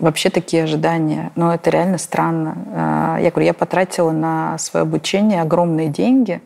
[0.00, 1.30] вообще такие ожидания.
[1.36, 2.56] Но это реально странно.
[2.74, 6.40] А, я говорю, я потратила на свое обучение огромные деньги,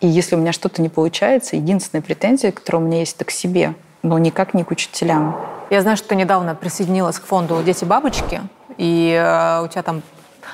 [0.00, 3.30] и если у меня что-то не получается, единственная претензия, которая у меня есть, это к
[3.30, 5.36] себе, но никак не к учителям.
[5.70, 8.42] Я знаю, что ты недавно присоединилась к фонду «Дети-бабочки»,
[8.76, 10.02] и э, у тебя там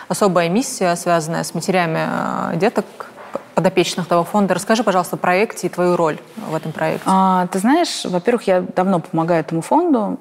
[0.09, 2.87] особая миссия, связанная с матерями э, деток,
[3.55, 4.55] подопечных того фонда.
[4.55, 7.05] Расскажи, пожалуйста, о проекте и твою роль в этом проекте.
[7.07, 10.19] А, ты знаешь, во-первых, я давно помогаю этому фонду,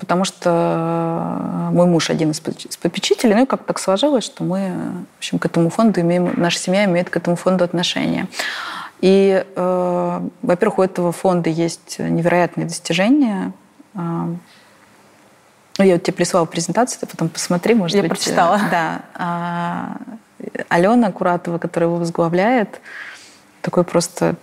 [0.00, 4.72] потому что мой муж один из попечителей, ну и как так сложилось, что мы,
[5.16, 8.26] в общем, к этому фонду имеем, наша семья имеет к этому фонду отношение.
[9.00, 13.52] И, э, во-первых, у этого фонда есть невероятные достижения.
[13.94, 14.34] Э,
[15.78, 18.10] я вот тебе прислала презентацию, ты потом посмотри, может я быть.
[18.10, 18.56] Я прочитала.
[18.56, 18.70] Э,
[19.16, 19.96] да.
[20.68, 22.80] А, Алена Куратова, которая его возглавляет,
[23.62, 24.36] такой просто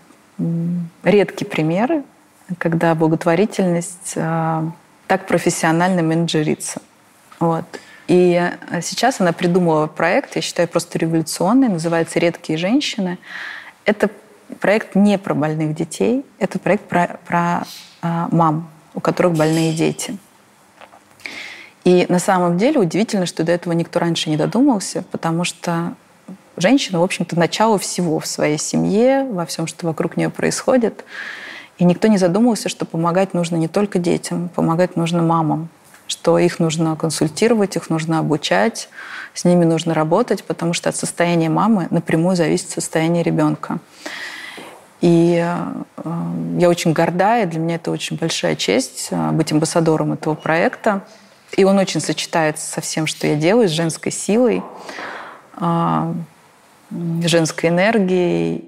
[1.04, 2.04] редкий пример,
[2.60, 4.62] когда благотворительность э,
[5.08, 6.82] так профессионально менеджерится.
[7.40, 7.66] Вот.
[8.08, 13.18] И сейчас она придумала проект, я считаю, просто революционный, называется «Редкие женщины».
[13.84, 14.10] Это
[14.62, 17.64] проект не про больных детей, это проект про, про
[18.02, 20.18] э, мам, у которых больные дети.
[21.88, 25.93] И на самом деле удивительно, что до этого никто раньше не додумался, потому что
[26.58, 31.06] женщина, в общем-то, начало всего в своей семье, во всем, что вокруг нее происходит.
[31.78, 35.69] И никто не задумывался, что помогать нужно не только детям, помогать нужно мамам.
[36.08, 38.89] что их нужно консультировать, их нужно обучать,
[39.34, 43.80] с ними нужно работать, потому что от состояния мамы напрямую зависит состояние ребенка.
[45.00, 46.12] И э,
[46.58, 51.04] я очень горда, и для меня это очень большая честь э, быть амбассадором этого проекта.
[51.56, 54.64] И он очень сочетается со всем, что я делаю, с женской силой,
[55.60, 56.14] э,
[57.22, 58.66] женской энергией.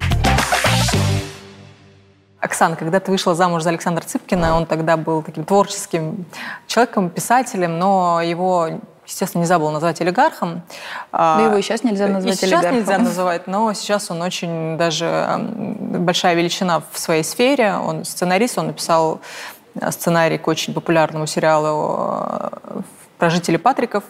[2.40, 6.24] Оксана, когда ты вышла замуж за Александра Цыпкина, он тогда был таким творческим
[6.66, 10.62] человеком, писателем, но его, естественно, нельзя было назвать олигархом.
[11.12, 12.78] Но ну, его и сейчас нельзя назвать и сейчас олигархом.
[12.78, 17.74] нельзя называть, но сейчас он очень даже большая величина в своей сфере.
[17.74, 19.20] Он сценарист, он написал
[19.90, 22.80] сценарий к очень популярному сериалу э,
[23.18, 24.04] про жителей Патриков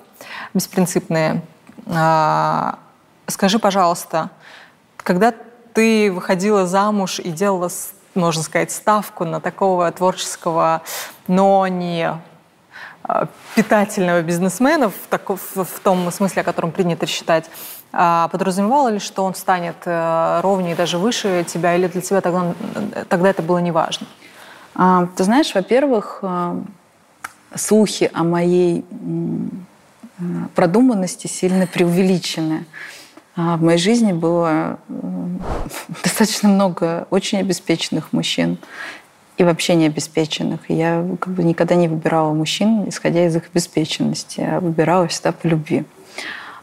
[0.54, 1.42] «Беспринципные».
[1.86, 2.78] А,
[3.26, 4.30] скажи, пожалуйста,
[4.96, 5.34] когда
[5.72, 7.70] ты выходила замуж и делала
[8.14, 10.82] можно сказать, ставку на такого творческого,
[11.28, 12.12] но не
[13.02, 17.48] а, питательного бизнесмена в, таком, в том смысле, о котором принято считать,
[17.92, 22.54] а подразумевало ли, что он станет э, ровнее, даже выше тебя, или для тебя тогда,
[23.08, 24.06] тогда это было неважно?
[24.06, 24.29] А,
[24.74, 26.60] ты знаешь, во-первых, э,
[27.54, 28.84] слухи о моей
[30.54, 32.64] продуманности сильно преувеличены.
[33.36, 34.78] А в моей жизни было
[36.02, 38.58] достаточно много очень обеспеченных мужчин
[39.38, 40.70] и вообще необеспеченных.
[40.70, 45.32] И я как бы никогда не выбирала мужчин, исходя из их обеспеченности, а выбирала всегда
[45.32, 45.84] по любви.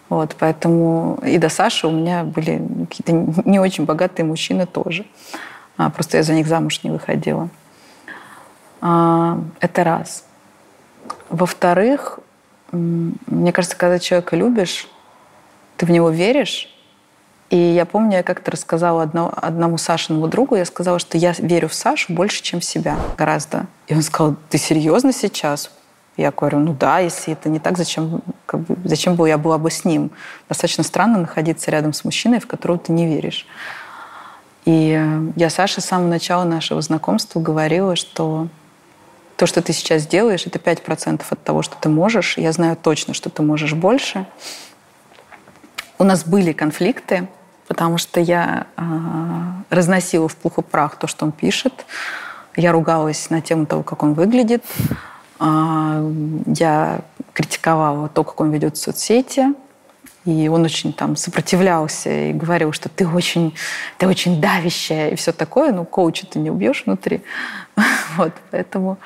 [0.09, 5.05] Вот, поэтому и до Саши у меня были какие-то не очень богатые мужчины тоже.
[5.75, 7.49] А, просто я за них замуж не выходила.
[8.81, 10.23] А, это раз.
[11.29, 12.19] Во-вторых,
[12.71, 14.87] мне кажется, когда человека любишь,
[15.77, 16.73] ты в него веришь.
[17.49, 21.69] И я помню, я как-то рассказала одно, одному Сашиному другу, я сказала, что я верю
[21.69, 23.67] в Сашу больше, чем в себя гораздо.
[23.87, 25.71] И он сказал, ты серьезно сейчас?
[26.17, 29.57] Я говорю, ну да, если это не так, зачем, как бы, зачем бы я была
[29.57, 30.11] бы с ним?
[30.49, 33.45] Достаточно странно находиться рядом с мужчиной, в которого ты не веришь.
[34.65, 34.99] И
[35.37, 38.49] я Саше с самого начала нашего знакомства говорила, что
[39.37, 42.37] то, что ты сейчас делаешь, это 5% от того, что ты можешь.
[42.37, 44.25] Я знаю точно, что ты можешь больше.
[45.99, 47.27] У нас были конфликты,
[47.67, 48.81] потому что я э,
[49.69, 51.85] разносила в пух и прах то, что он пишет.
[52.55, 54.65] Я ругалась на тему того, как он выглядит.
[55.39, 56.11] Э,
[56.47, 57.01] я
[57.33, 59.53] критиковала то, как он ведет соцсети.
[60.25, 63.55] И он очень там сопротивлялся и говорил, что ты очень,
[63.97, 65.71] ты очень давящая и все такое.
[65.71, 67.21] Ну, коуча ты не убьешь внутри.
[68.17, 68.97] вот, поэтому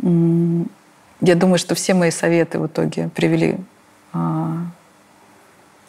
[0.00, 3.58] я думаю, что все мои советы в итоге привели
[4.12, 4.56] а,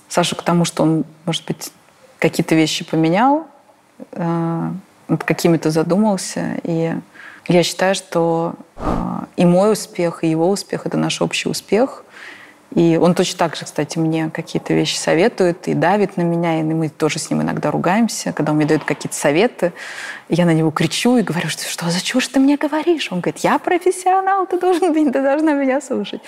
[0.09, 1.71] Сашу к тому, что он, может быть,
[2.17, 3.47] какие-то вещи поменял,
[4.11, 4.71] э,
[5.07, 6.59] над какими-то задумался.
[6.63, 6.95] И
[7.47, 12.03] я считаю, что э, и мой успех, и его успех— это наш общий успех.
[12.75, 16.63] И он точно так же, кстати, мне какие-то вещи советует и давит на меня, и
[16.63, 19.73] мы тоже с ним иногда ругаемся, когда он мне дает какие-то советы.
[20.29, 23.11] Я на него кричу и говорю, что, что за чушь ты мне говоришь?
[23.11, 26.21] Он говорит, я профессионал, ты должен ты должна меня слушать.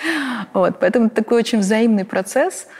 [0.52, 2.66] Вот, поэтому такой очень взаимный процесс—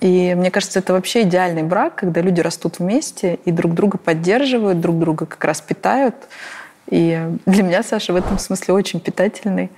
[0.00, 4.80] и мне кажется, это вообще идеальный брак, когда люди растут вместе и друг друга поддерживают,
[4.80, 6.14] друг друга как раз питают.
[6.88, 9.70] И для меня Саша в этом смысле очень питательный.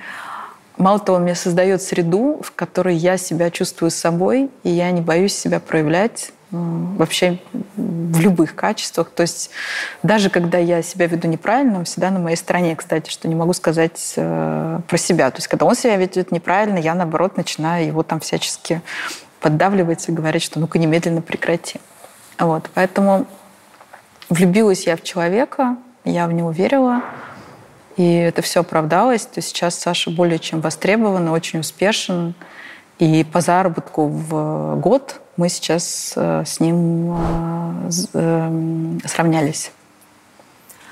[0.81, 5.35] Мало того, мне создает среду, в которой я себя чувствую собой, и я не боюсь
[5.35, 7.39] себя проявлять вообще
[7.77, 9.11] в любых качествах.
[9.11, 9.51] То есть
[10.03, 13.53] даже когда я себя веду неправильно, он всегда на моей стороне, кстати, что не могу
[13.53, 15.31] сказать э, про себя.
[15.31, 18.81] То есть когда он себя ведет неправильно, я, наоборот, начинаю его там всячески
[19.43, 21.79] поддавливать и говорить, что ну-ка немедленно прекрати.
[22.39, 23.27] Вот, поэтому
[24.31, 27.03] влюбилась я в человека, я в него верила,
[27.97, 29.27] и это все оправдалось.
[29.27, 32.35] То есть сейчас Саша более чем востребован, очень успешен.
[32.99, 39.73] И по заработку в год мы сейчас э, с ним э, эм, сравнялись.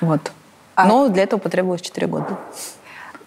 [0.01, 0.33] Вот.
[0.75, 2.39] А Но для этого потребовалось 4 года.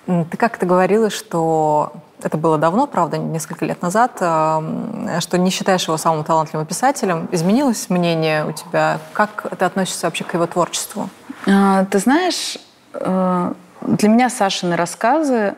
[0.07, 5.97] Ты как-то говорила, что это было давно, правда, несколько лет назад, что не считаешь его
[5.97, 7.27] самым талантливым писателем.
[7.31, 8.99] Изменилось мнение у тебя?
[9.13, 11.10] Как ты относишься вообще к его творчеству?
[11.47, 15.56] А, ты знаешь, э, для меня Сашины рассказы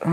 [0.00, 0.08] э,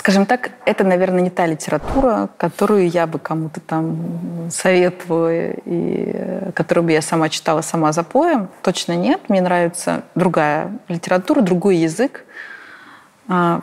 [0.00, 6.52] Скажем так, это, наверное, не та литература, которую я бы кому-то там советовала, и э,
[6.54, 8.48] которую бы я сама читала сама за поем.
[8.62, 9.20] Точно нет.
[9.28, 12.24] Мне нравится другая литература, другой язык.
[13.28, 13.60] А,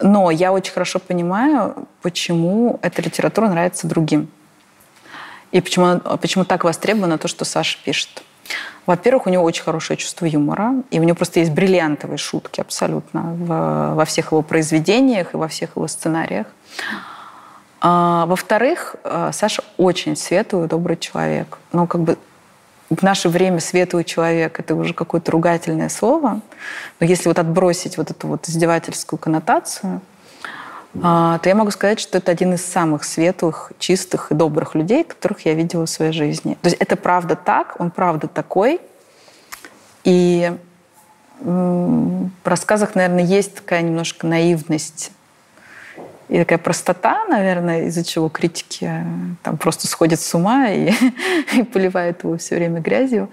[0.00, 4.28] но я очень хорошо понимаю, почему эта литература нравится другим.
[5.52, 8.24] И почему, почему так востребовано то, что Саша пишет.
[8.86, 13.34] Во-первых, у него очень хорошее чувство юмора, и у него просто есть бриллиантовые шутки абсолютно
[13.94, 16.46] во всех его произведениях и во всех его сценариях.
[17.84, 21.58] А, во-вторых, э, Саша очень светлый, добрый человек.
[21.72, 22.16] Ну, как бы
[22.90, 26.40] в наше время светлый человек– это уже какое-то ругательное слово.
[27.00, 30.00] Но если вот отбросить вот эту вот издевательскую коннотацию,
[30.94, 35.46] то я могу сказать, что это один из самых светлых, чистых и добрых людей, которых
[35.46, 36.58] я видела в своей жизни.
[36.60, 38.80] То есть это правда так, он правда такой.
[40.04, 40.52] И
[41.40, 45.12] в рассказах, наверное, есть такая немножко наивность
[46.32, 49.04] и такая простота, наверное, из-за чего критики э,
[49.42, 50.90] там просто сходят с ума и,
[51.52, 53.30] и поливают его все время грязью.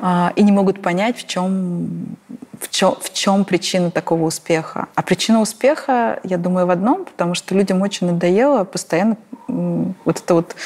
[0.00, 2.16] А, и не могут понять, в чем,
[2.60, 4.88] в, чем, в чем причина такого успеха.
[4.94, 9.16] А причина успеха, я думаю, в одном, потому что людям очень надоело постоянно
[9.46, 10.56] вот это вот,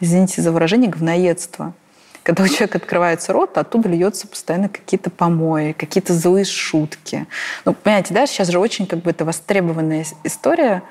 [0.00, 1.74] извините за выражение, говноедство.
[2.22, 7.26] Когда у человека открывается рот, оттуда льется постоянно какие-то помои, какие-то злые шутки.
[7.64, 10.82] Ну, понимаете, да, сейчас же очень как бы это востребованная история,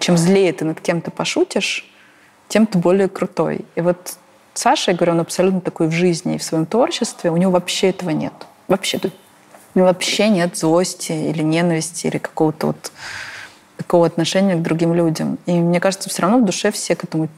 [0.00, 1.88] чем злее ты над кем-то пошутишь,
[2.48, 3.64] тем ты более крутой.
[3.76, 4.16] И вот
[4.54, 7.90] Саша, я говорю, он абсолютно такой в жизни и в своем творчестве, у него вообще
[7.90, 8.32] этого нет.
[8.68, 9.00] Вообще.
[9.74, 12.92] У вообще нет злости или ненависти, или какого-то вот
[13.78, 15.38] такого отношения к другим людям.
[15.46, 17.28] И мне кажется, все равно в душе все к этому,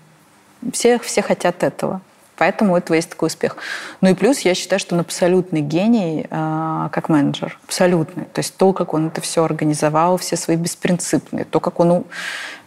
[0.72, 2.00] все, все хотят этого.
[2.36, 3.56] Поэтому у этого есть такой успех.
[4.00, 7.58] Ну и плюс я считаю, что он абсолютный гений э, как менеджер.
[7.64, 8.24] Абсолютный.
[8.24, 12.04] То есть то, как он это все организовал, все свои беспринципные, то, как он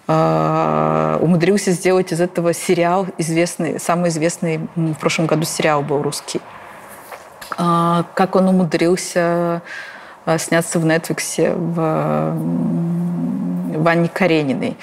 [0.07, 6.41] э, умудрился сделать из этого сериал известный, самый известный в прошлом году сериал был русский.
[7.57, 9.61] Э, как он умудрился
[10.25, 12.35] э, сняться в Netflix в
[13.77, 14.75] Ванне Карениной,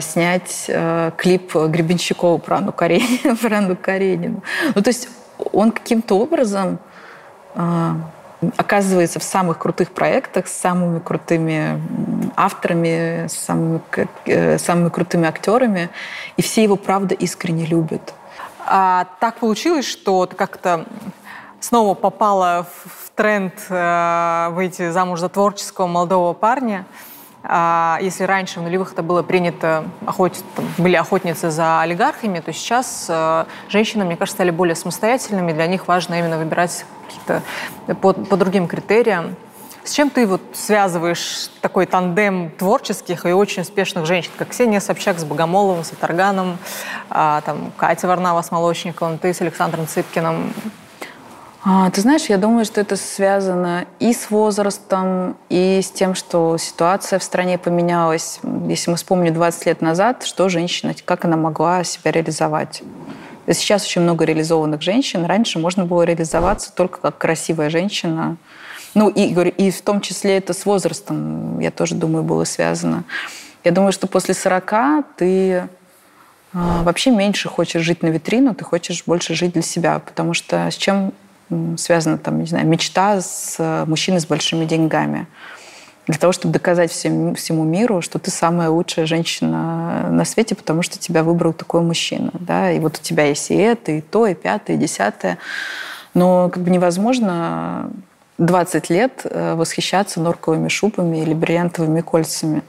[0.00, 0.70] снять
[1.16, 3.36] клип Гребенщикова про Каренину.
[3.40, 4.42] Про Анну Каренину.
[4.74, 5.08] Ну, то есть
[5.52, 6.78] он каким-то образом
[8.56, 11.80] оказывается в самых крутых проектах с самыми крутыми
[12.36, 13.80] авторами, с самыми,
[14.58, 15.90] самыми крутыми актерами,
[16.36, 18.14] и все его, правда, искренне любят.
[18.66, 20.86] А так получилось, что как-то
[21.60, 23.54] снова попала в тренд
[24.54, 26.86] выйти замуж за творческого молодого парня–
[27.46, 32.54] а если раньше в нулевых это было принято, охотить, там, были охотницы за олигархами, то
[32.54, 35.52] сейчас э, женщины, мне кажется, стали более самостоятельными.
[35.52, 37.42] Для них важно именно выбирать какие-то
[37.96, 39.36] по, по другим критериям.
[39.84, 45.18] С чем ты вот связываешь такой тандем творческих и очень успешных женщин, как Ксения Собчак
[45.18, 46.56] с Богомоловым, с Атарганом,
[47.10, 50.54] а, там, Катя Варнава с Молочниковым, ты с Александром Цыпкиным?
[51.66, 56.58] А, ты знаешь, я думаю, что это связано и с возрастом, и с тем, что
[56.58, 58.40] ситуация в стране поменялась.
[58.68, 62.82] Если мы вспомним 20 лет назад, что женщина, как она могла себя реализовать.
[63.46, 65.24] Сейчас очень много реализованных женщин.
[65.24, 68.36] Раньше можно было реализоваться только как красивая женщина.
[68.94, 73.04] Ну, и, и в том числе это с возрастом, я тоже думаю, было связано.
[73.64, 74.72] Я думаю, что после 40
[75.16, 75.68] ты
[76.52, 79.98] а, вообще меньше хочешь жить на витрину, ты хочешь больше жить для себя.
[79.98, 81.12] Потому что с чем
[81.76, 85.26] связана там, не знаю, мечта с э, мужчиной с большими деньгами.
[86.06, 90.82] Для того, чтобы доказать всем, всему миру, что ты самая лучшая женщина на свете, потому
[90.82, 92.30] что тебя выбрал такой мужчина.
[92.34, 92.70] Да?
[92.70, 95.38] И вот у тебя есть и это, и то, и пятое, и десятое.
[96.12, 97.90] Но как бы невозможно
[98.38, 102.62] 20 лет э, восхищаться норковыми шубами или бриллиантовыми кольцами.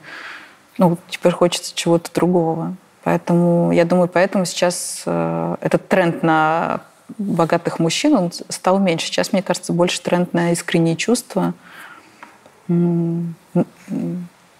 [0.78, 2.74] Ну, теперь хочется чего-то другого.
[3.02, 6.80] Поэтому, я думаю, поэтому сейчас э, этот тренд на
[7.18, 9.06] богатых мужчин, он стал меньше.
[9.06, 11.54] Сейчас, мне кажется, больше тренд на искренние чувства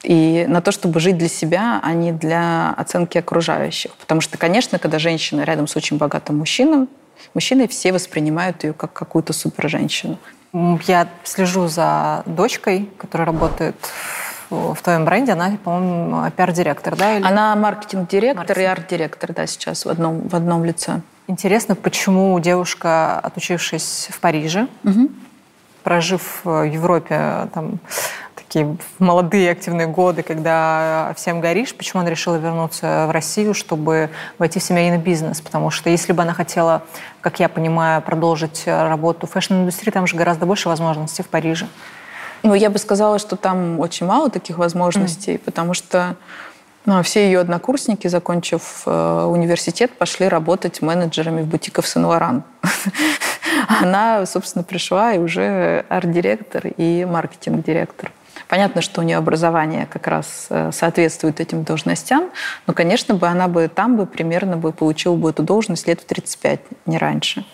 [0.03, 3.93] и на то, чтобы жить для себя, а не для оценки окружающих.
[3.97, 6.87] Потому что, конечно, когда женщина рядом с очень богатым мужчиной,
[7.35, 10.19] мужчиной все воспринимают ее как какую-то супер-женщину.
[10.87, 13.75] Я слежу за дочкой, которая работает
[14.49, 15.33] в твоем бренде.
[15.33, 17.17] Она, по-моему, пиар-директор, да?
[17.17, 17.27] Или...
[17.27, 18.63] Она маркетинг-директор Маркетинг.
[18.63, 21.01] и арт-директор, да, сейчас в одном, в одном лице.
[21.27, 25.11] Интересно, почему девушка, отучившись в Париже, угу.
[25.87, 27.79] Прожив в Европе там,
[28.35, 34.59] такие молодые активные годы, когда всем горишь, почему она решила вернуться в Россию, чтобы войти
[34.59, 35.41] в семейный бизнес?
[35.41, 36.83] Потому что если бы она хотела,
[37.21, 41.69] как я понимаю, продолжить работу в fashion-индустрии, там же гораздо больше возможностей в Париже.
[42.43, 45.39] Ну, я бы сказала, что там очень мало таких возможностей, mm.
[45.45, 46.17] потому что
[46.87, 52.45] ну, а все ее однокурсники, закончив э, университет, пошли работать менеджерами в бутиках Сен-Лоран.
[53.83, 58.13] Она, собственно, пришла и уже арт-директор и маркетинг-директор.
[58.49, 62.31] Понятно, что у нее образование как раз э, соответствует этим должностям,
[62.69, 66.05] но, конечно, бы она бы там бы примерно бы получила бы эту должность лет в
[66.05, 67.45] 35, не раньше.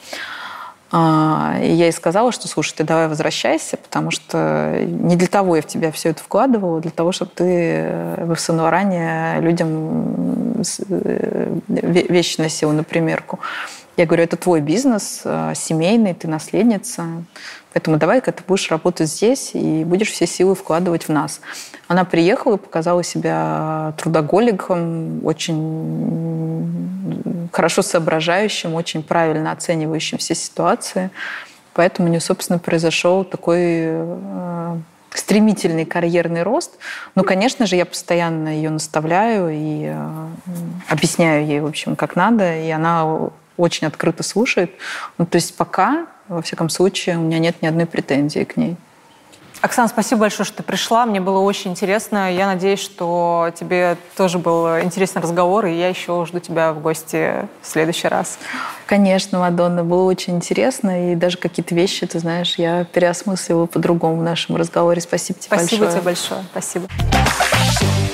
[0.95, 5.57] А, и я ей сказала, что, слушай, ты давай возвращайся, потому что не для того
[5.57, 11.57] я в тебя все это вкладывала, для того, чтобы ты э, в Санваране людям э,
[11.69, 13.41] вещи носила на примерку.
[13.97, 17.05] Я говорю, это твой бизнес, э, семейный, ты наследница,
[17.75, 21.41] поэтому давай-ка ты будешь работать здесь и будешь все силы вкладывать в нас.
[21.89, 26.71] Она приехала, показала себя трудоголиком, очень
[27.53, 31.11] хорошо соображающим, очень правильно оценивающим все ситуации.
[31.75, 34.77] Поэтому у нее, собственно, произошел такой э,
[35.11, 36.79] стремительный карьерный рост.
[37.15, 40.27] Но, конечно же, я постоянно ее наставляю и э,
[40.89, 44.73] объясняю ей, в общем, как надо, и она очень открыто слушает.
[45.19, 48.77] Ну, то есть пока, во всяком случае, у меня нет ни одной претензии к ней.
[49.63, 51.07] Оксана, спасибо большое, что ты пришла.
[51.07, 52.35] Мне было очень интересно.
[52.35, 57.47] Я надеюсь, что тебе тоже был интересный разговор, и я еще жду тебя в гости
[57.63, 58.41] в следующий раз.
[58.87, 64.23] Конечно, Мадонна, было очень интересно, и даже какие-то вещи, ты знаешь, я переосмысливала по-другому в
[64.25, 65.01] нашем разговоре.
[65.01, 66.43] Спасибо тебе спасибо большое.
[66.51, 67.69] Спасибо тебе большое.
[67.71, 68.12] Спасибо.